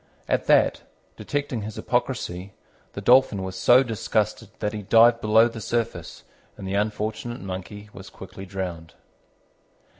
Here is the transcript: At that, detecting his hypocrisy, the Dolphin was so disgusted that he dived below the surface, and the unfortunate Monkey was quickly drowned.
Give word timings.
At 0.27 0.47
that, 0.47 0.81
detecting 1.15 1.61
his 1.61 1.75
hypocrisy, 1.75 2.53
the 2.93 3.01
Dolphin 3.01 3.43
was 3.43 3.55
so 3.55 3.83
disgusted 3.83 4.49
that 4.57 4.73
he 4.73 4.81
dived 4.81 5.21
below 5.21 5.47
the 5.47 5.61
surface, 5.61 6.23
and 6.57 6.67
the 6.67 6.73
unfortunate 6.73 7.39
Monkey 7.41 7.91
was 7.93 8.09
quickly 8.09 8.47
drowned. 8.47 8.95